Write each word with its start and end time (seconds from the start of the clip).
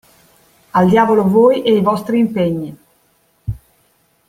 Al 0.73 0.89
diavolo 0.89 1.29
voi 1.29 1.61
e 1.61 1.75
i 1.75 1.81
vostri 1.81 2.17
impegni! 2.17 2.75